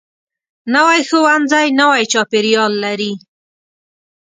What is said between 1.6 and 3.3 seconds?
نوی چاپیریال لري